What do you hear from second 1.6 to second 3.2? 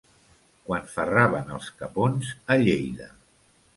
capons a Lleida.